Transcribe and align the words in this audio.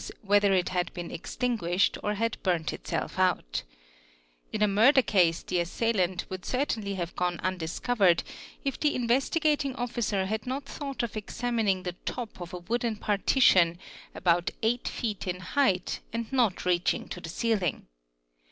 whether 0.23 0.51
it 0.51 0.69
had 0.69 0.91
beer 0.95 1.11
extinguished 1.11 1.95
or 2.01 2.15
had 2.15 2.35
burnt 2.41 2.73
itself 2.73 3.19
out); 3.19 3.61
im 4.51 4.63
a 4.63 4.67
murder 4.67 5.03
case 5.03 5.43
the 5.43 5.59
assailant 5.59 6.25
would 6.27 6.43
certainly 6.43 6.95
have 6.95 7.15
gone 7.15 7.39
undiscovered 7.41 8.23
if 8.65 8.79
the 8.79 8.95
Investigating 8.95 9.75
Officer 9.75 10.25
had 10.25 10.47
not 10.47 10.65
thought 10.65 11.03
of 11.03 11.15
examining 11.15 11.83
the 11.83 11.93
top 12.03 12.41
of 12.41 12.51
a 12.51 12.57
wooden 12.57 12.95
partition 12.95 13.77
about 14.15 14.49
8 14.63 14.87
feet 14.87 15.27
in 15.27 15.39
height 15.39 15.99
and 16.11 16.33
not 16.33 16.65
reaching 16.65 17.07
to 17.09 17.21
the 17.21 17.29
ceiling. 17.29 17.85